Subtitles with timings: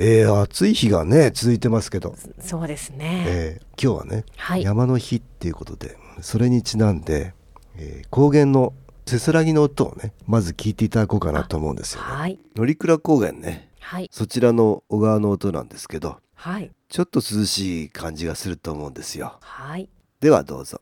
[0.00, 3.24] えー、暑い日がね続いてますけど、そうですね。
[3.26, 4.62] えー今日はね、はい。
[4.62, 7.34] 山の日っていうことでそれにちなんで、
[7.76, 8.74] えー高原の
[9.06, 12.06] せせらぎの音をねまず聞いていただこうかなと思うんですよね。
[12.08, 19.38] はい、乗鞍高原ねはい、そちらの小川の音なんですけどはい、ちょっと涼しい感じがすると思うんですよ。
[19.40, 19.88] はい。
[20.20, 20.80] ではどうぞ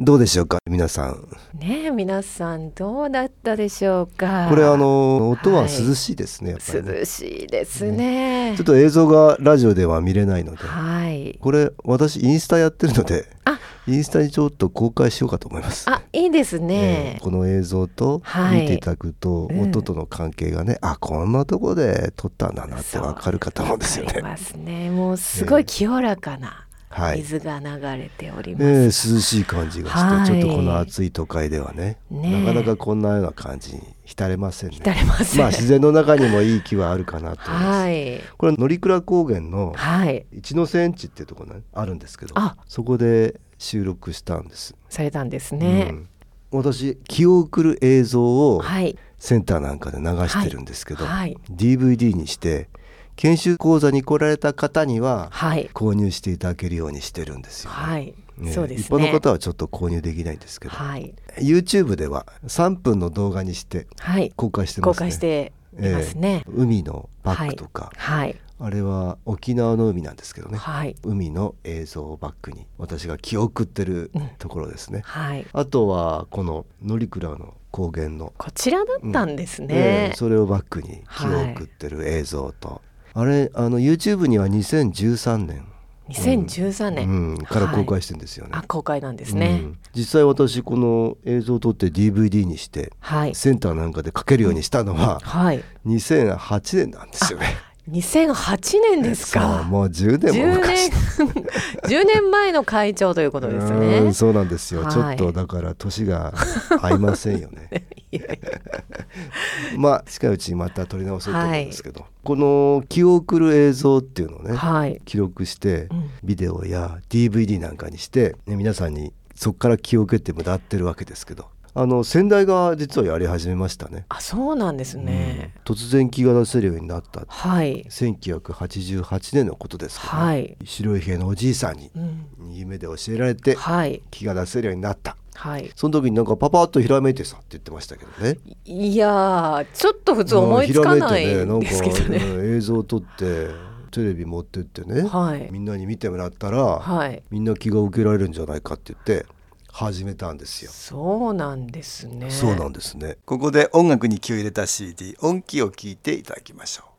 [0.00, 1.28] どうでしょうか皆さん
[1.58, 4.46] ねえ、皆さんどうだったでしょうか？
[4.48, 8.54] これあの音ははい涼しいですね、やっぱりね涼しいですね。
[8.56, 11.36] ちょっと映像がラジオでは見れないのではい。
[11.40, 13.58] これ私インスタやってるのであ、
[13.88, 15.90] インスタにちょっと公開しようかと思います。
[15.90, 17.22] あ、いいですえねー。
[17.24, 24.20] この映像とはい見ていただくと、うん音との関係がねあこんなとこで撮ったんだなってわかるかと思うんですよね。
[24.22, 24.90] ますね。
[24.90, 26.67] もうすごい清らかなはい、
[27.16, 29.08] 水が流れておりまえす。
[29.10, 34.76] ー涼しい感じがして、はいちょっとこの暑い都会ではねねえなかなかこんなような感じに浸れませんね。
[34.76, 35.40] 浸れません。
[35.40, 37.78] まあ自然の中にもいい木はあるかなと思います。
[37.80, 38.20] はい。
[38.38, 40.26] これ乗鞍高原のはい。
[40.32, 44.74] 一ノ瀬園地っていうところねあるんですけどあそこで収録したんです。
[44.88, 45.82] されたんですうね。
[45.84, 46.08] ん
[46.50, 48.96] 私気を送る映像をはい。
[49.18, 51.36] センターなんかで流してるんですけど、はい。
[51.50, 52.68] DVD にして
[53.18, 55.68] 研修講座に来られた方にははい。
[55.74, 58.14] 購入していただけるようにしてるんですよ、ねはい。
[58.36, 58.86] ねそうですね。
[58.86, 61.12] 一般の方はちょっと購入できないんですけど、はい。
[61.38, 64.32] YouTube では3分の動画にしてはい。
[64.36, 66.44] 公開してますね公開していますね。
[66.46, 68.36] ええ海のバックとか、はい。
[68.60, 70.94] あれは沖縄の海なんですけどね、はい。
[71.02, 75.44] 海の映像をバックに私が気を送ってるうんところですね、はい。
[75.52, 80.12] あとはこの乗鞍の高原のこちらだったんですえねえ。
[80.14, 82.80] それをバックに気を送ってる映像と、
[83.18, 85.66] あれあの YouTube には2013年、
[86.08, 88.52] 2013年、うん、から公開してるんですよね。
[88.54, 89.60] あ公開なんですね。
[89.62, 93.34] うん実際私この映像を撮って DVD にしてはい。
[93.34, 95.64] センターなんかでかけるようにしたのははい。
[95.86, 97.56] 2008年なんですよね。
[97.90, 99.64] 2008年ですか。
[99.64, 100.90] もう10年も10昔
[101.82, 104.14] 年10年前の会長ということですうねん。
[104.14, 106.32] そうなんですよ、はいちょっとだから年が
[106.80, 107.70] 合いませんよね
[109.76, 115.00] まあ近いうちにまた撮り直そうと思うんですけど、この気を送る映像っていうのをね、はい。
[115.04, 124.04] 記録してうんビデオや DVD なんかにして、ね、皆さんにそこから気を受けてもらってるわけですけどあの先代が実はやり始めましたね。
[124.08, 125.52] あそうなんですね。
[125.56, 127.84] うん突然気が出せるようになったはい。
[127.90, 130.56] 1988年のことですけど、はい。
[130.64, 132.54] 白い兵のおじいさんにうん。
[132.54, 134.02] 夢で教えられてはい。
[134.10, 135.70] 気が出せるようになったはい。
[135.76, 142.00] その時になんかパパッとひらめいてさって言ってましたけどねいやーちょっと普通思いつかないんですけどね。
[142.00, 143.48] ひらめいてなんかうん映像を撮って
[143.92, 145.48] テレビ持ってってね、はい。
[145.52, 147.22] みんなに見てもらったら、はい。
[147.30, 149.26] みんな気が受けられるんじゃないかって言って
[149.70, 150.72] 始めたんですよ。
[150.72, 152.30] そうなんですね。
[152.30, 153.16] そうなんですね。
[153.24, 156.97] ここで音楽に気を入れた CD 音気を聞いていただきましょう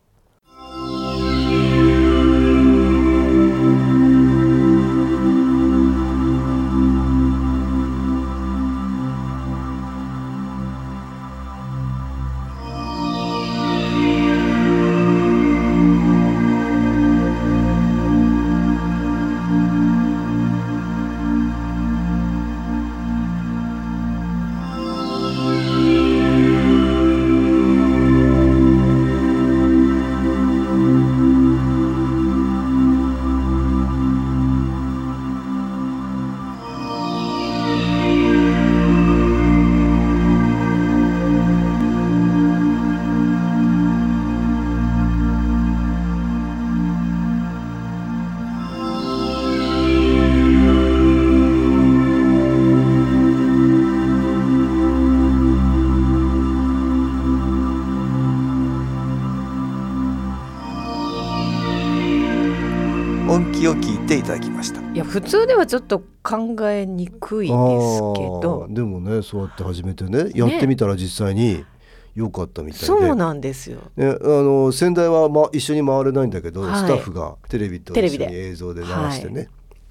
[63.60, 64.80] きを聞いていただきました。
[64.80, 68.66] いや普通ではちょっと考えにくいですけど。
[68.70, 71.66] でもねそうやって始めてねやってみたら実際に
[72.14, 79.48] 良かったみたいで、そうなんですよ、ね、あの先代は、ま、一緒に回れないんだけど、はい、スタッフがテレビと一緒に映像で流してね、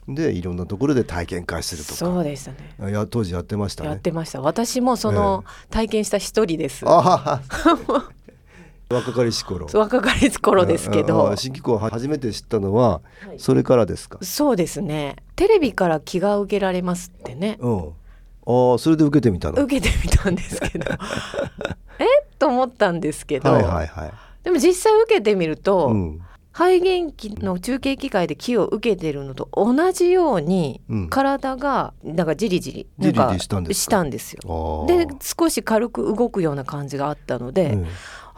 [0.07, 1.95] でいろんなところで体験会するとか。
[1.95, 2.91] そうでしたね。
[2.91, 3.89] や当時やってましたね。
[3.91, 4.41] やってました。
[4.41, 7.41] 私もその、体験した一人です、あ
[8.91, 9.67] 若かりし頃。
[9.71, 11.35] 若かりし頃ですけど。
[11.35, 13.01] 新機構初めて知ったのは、
[13.37, 14.17] それからですか？
[14.23, 15.17] そうですね。
[15.35, 19.61] テレビから気が受けられますってね、うん、ああそれで受けてみたの？
[19.63, 20.85] 受けてみたんですけど。
[21.99, 22.05] え？
[22.39, 24.11] と思ったんですけど、はいはいはい、
[24.43, 26.21] でも実際受けてみると、うん、
[26.51, 30.81] 肺元気の中継機械で気を受けてるのと同じように、
[31.11, 33.47] 体がなんかじりじりなんかし
[33.87, 34.85] たんですよ。
[34.87, 37.87] で少し軽く動くような感じがあったので、うん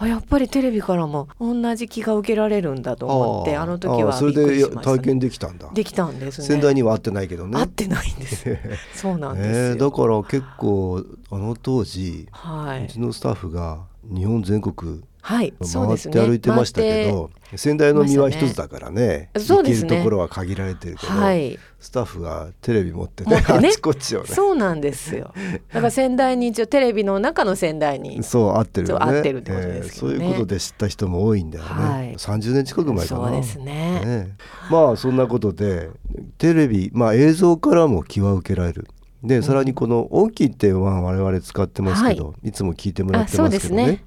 [0.01, 5.69] あやっぱりテレビからも同じ気が受けられるんだと思ってあの時はそれで体験できたんだ。
[5.73, 6.47] できたんですね。
[6.47, 7.55] 仙台には会ってないけどね。
[7.55, 8.57] 会ってないんです。
[8.95, 23.43] そうなんですえー、だから結構あの当時、はい、うちのスタッフが日本全国はい、回って歩いてましたけど、ね、仙台の実は一つだからね行けるところは限られてるけど、はい、スタッフがテレビ持ってねね。
[23.47, 24.27] あちこちをね。
[24.27, 25.33] そうなんですよ。
[25.69, 28.23] だから仙台に一応テレビの中の仙台に。
[28.23, 29.05] そう合ってるよね。
[29.05, 29.85] 合ってるってことです、ね。
[29.85, 33.21] えー、そういうことで知った人も多いんだよね、はい、30年近く前かな。
[33.21, 33.65] そうですね、
[34.05, 34.37] ね、
[34.69, 35.89] まあそんなことで
[36.37, 38.87] テレビまあ映像からも気は受けられる。
[39.23, 44.03] でさらにこの音機っては我々使ってますけど、はい、いつも聞いてもらってますけどね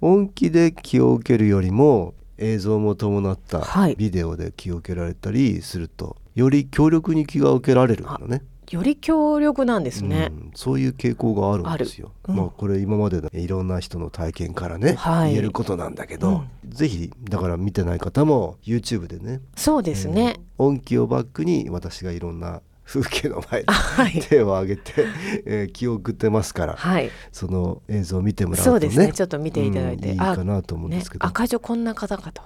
[0.00, 3.64] 音機で気を受けるよりも映像も伴った
[3.96, 8.42] ビデオで気を受けられたりすると、より強力に気が受けられるのね。
[8.70, 12.12] より強力なんですね、うん、そういう傾向があるんですよ。
[12.28, 25.06] うん、まあこれ今までのいろんな人の体験からね、はい、言えることなんだけど、うん、ぜひだから見てない方も YouTube でねそうですね、えー、音機をバックに私がいろんな風景の前で手を挙げて、
[25.44, 29.12] えー、気を送ってますから、はい、その映像を見てもらうとねそうですね。
[29.12, 32.42] ちょっと見ていただいて、うん、いいかなと思うんですけど、ね、赤女こんな方かと。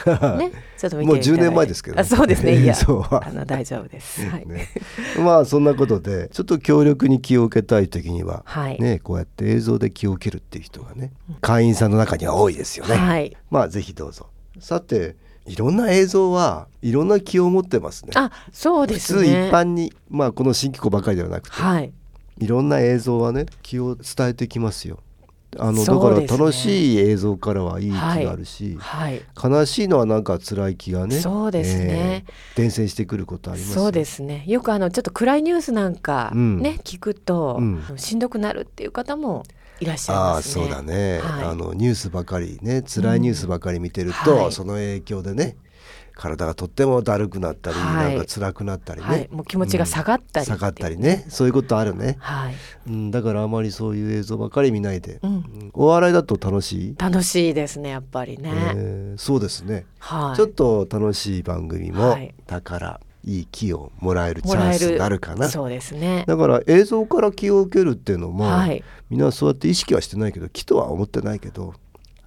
[0.38, 2.62] ね、ちょっともう10年前ですけど、ね、そうですね。
[2.62, 4.68] いやあの大丈夫です、はい、ね、
[5.18, 11.12] まあそんなことでちょっと強力に気を受けたい時には、はい、ねこうやって映像で気を受けるっていう人がね
[11.42, 14.28] 会員さんの中には多いですよね、はい、まあぜひどうぞ。
[14.58, 15.16] さて
[15.46, 18.12] いろんな映像はいろんな気を持ってますね。
[18.14, 21.92] あそうです、ね、普通一般にまあこの新機構ばかりではなくて、はい、
[22.38, 24.98] いろんな映像はね気を伝えてきますよ。
[25.58, 29.22] あの、ね、だから楽しい映像からはいい気があるし、はい。
[29.34, 34.44] はい、悲しいのはなんか辛い気がねそうですね、えー、伝染してくることありますそうですね。
[34.46, 39.42] よくあのちょっと暗いニュースなんかね、うん、聞くと、うん、しんどくなるっていう方も
[39.80, 44.42] いらっしゃいます、ね、あそうだね、はい、あのニュースばかりね辛いニュースばかり見てると、うん。
[44.42, 45.56] はい、その影響でね
[46.14, 50.52] 体がとってもだるくなったり、はい、なんか辛くなったりね、はい、もう気持ちが下がったり、う。
[50.52, 51.24] ん、下がったりね。
[51.30, 52.54] そういうことあるね、はい。
[52.86, 56.94] うん、だからあまりそういう映像ばかり見ないで、うん、お笑いだと楽しい？
[56.98, 65.48] 楽しいですねやっぱりね、えー、そうですね、はい、ちょっと楽しい番組も、だからいい気をもらえるチャンスになるかな。
[65.48, 66.24] そうですね。
[66.26, 71.72] だから映像から気を受けるっていうのも、はい、みんなそうやって意識はしてないけど気とは思ってないけどやっ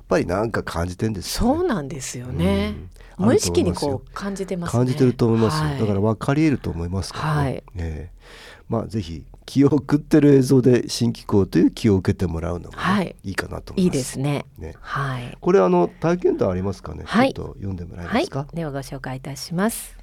[0.08, 2.76] ぱりなんか感じてんですよ、ね、そうなんですよね、
[3.18, 8.12] うん、無意識にこう感じてます、ね、感じてると思います、はい、だから分かり得ると思いますからね、はい、え。
[8.12, 13.98] ー、まあぜひ気を送ってる映像で新機構という気を受けてもらうのも、ね、はい、いいかなと思います。
[13.98, 14.46] いいですね。
[14.58, 14.74] ね。
[14.80, 15.38] はい。
[15.42, 17.04] これあの体験談ありますかね？
[17.06, 18.40] はい、ちょっと読んでもらえますか？
[18.40, 19.98] はい、ではご紹介いたします。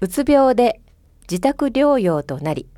[0.00, 0.80] うつ病で
[1.30, 2.68] 自宅療養となり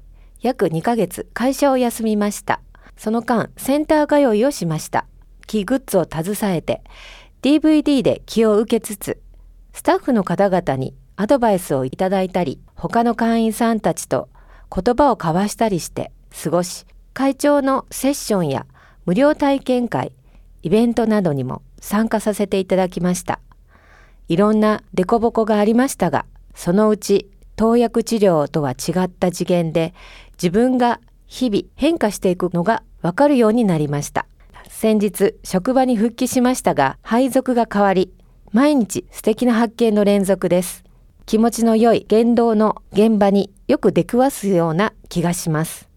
[0.41, 2.61] 約2ヶ月会社を休みました。
[2.97, 5.07] その間センター通いをしました。
[5.47, 6.83] 気グッズを携えて
[7.43, 9.21] DVD で気を受けつつ
[9.73, 14.29] スタッフの方々にアドバイスをいただいたり他の会員さんたちと
[14.75, 16.11] 言葉を交わしたりして
[16.43, 18.67] 過ごし会長のセッションや
[19.05, 20.13] 無料体験会
[20.63, 23.41] イベントなどにも参加させていただきました。
[24.29, 29.95] いろんな凸凹がありましたがそのうち投薬治療とは違った次元で
[30.33, 34.27] 自分が日々変化していくのがわかるようになりました。
[34.69, 38.13] 先日職場に復帰しましたが配属が変わり
[38.53, 40.85] 毎日素敵な発見の連続です。
[41.25, 45.89] 気持ちの良い言動の現場によく出くわすような気がします。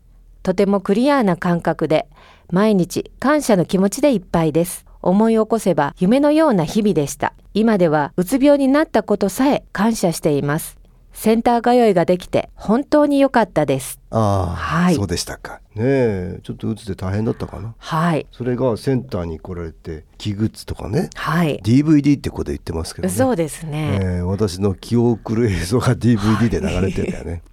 [0.43, 2.07] とてもクリアな感覚で
[2.51, 4.85] 毎日感謝の気持ちでいっぱいです。
[5.05, 7.33] 思い起こせば夢のような日々でした。
[7.53, 10.77] 今ではうつ病になったことさえ感謝しています。
[11.13, 14.01] センター通いができて本当に良かったです。
[14.09, 14.95] ああ、はい。
[14.95, 15.62] そうでしたか。
[15.75, 17.75] ねえちょっとうつで大変だったかな。
[17.77, 18.27] はい。
[18.31, 21.09] それがセンターに来られて器具とかね。
[21.15, 21.62] はい。
[21.63, 23.13] DVD ってこと言ってますけどね。
[23.13, 27.43] そうですね、えー私の気を送る映像が DVD で流れてんだよね、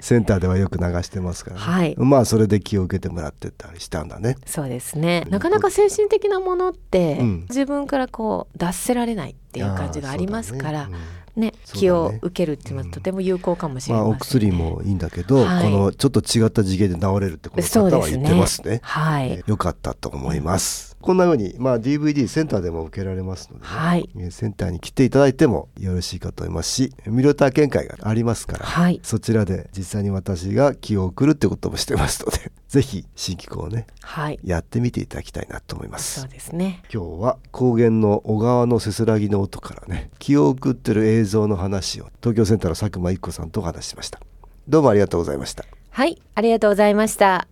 [0.00, 1.62] センターではよく流してますから、ね。
[1.62, 1.94] はい。
[1.96, 4.36] まあそれで気を受けてもらってたりしたんだね。
[4.46, 5.26] そうですね。
[5.30, 7.40] なかなか精神的なものって、うん。
[7.48, 10.88] 自分からこう脱せられないっていう感じがありますから
[11.36, 15.64] ね気を受けるっていうのはとても有効かもしれまあ、ません、ねお薬もいいんだけど、はい。
[15.64, 18.80] このちょっと違った次元で治れるってこの方は言ってますね。
[18.82, 20.96] はい、えーよかったと思います。
[21.00, 23.68] こんな風にまあ DVD センターでも受けられますので、ね。
[23.68, 24.08] はい。
[24.16, 29.00] えーセンターに来ていただいてもよろしいかと思いますし、無料体験会がありますから、はい。
[29.02, 34.40] そちらで実際に私が気を送るってこともしてますので、ぜひ新機構をねはい。
[34.42, 36.22] やってみていただきたいなと思います。
[36.22, 36.82] そうですね。
[36.90, 44.20] 今日は高原の小川のせせらぎの音からね気を送ってる映像の話を東京センターの佐久間一子さんとお話ししました。
[44.66, 45.66] どうもありがとうございました。
[45.90, 47.46] はいありがとうございました。